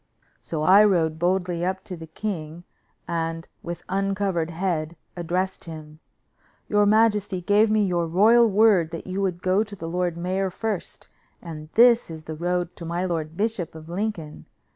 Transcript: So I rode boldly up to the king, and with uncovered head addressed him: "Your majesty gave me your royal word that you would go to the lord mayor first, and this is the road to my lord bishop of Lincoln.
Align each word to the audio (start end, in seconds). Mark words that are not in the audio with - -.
So 0.41 0.63
I 0.63 0.83
rode 0.83 1.19
boldly 1.19 1.63
up 1.63 1.83
to 1.83 1.95
the 1.95 2.07
king, 2.07 2.63
and 3.07 3.47
with 3.61 3.83
uncovered 3.87 4.49
head 4.49 4.95
addressed 5.15 5.65
him: 5.65 5.99
"Your 6.67 6.87
majesty 6.87 7.39
gave 7.39 7.69
me 7.69 7.85
your 7.85 8.07
royal 8.07 8.49
word 8.49 8.89
that 8.89 9.05
you 9.05 9.21
would 9.21 9.43
go 9.43 9.63
to 9.63 9.75
the 9.75 9.87
lord 9.87 10.17
mayor 10.17 10.49
first, 10.49 11.07
and 11.39 11.69
this 11.75 12.09
is 12.09 12.23
the 12.23 12.33
road 12.33 12.75
to 12.77 12.83
my 12.83 13.05
lord 13.05 13.37
bishop 13.37 13.75
of 13.75 13.89
Lincoln. 13.89 14.47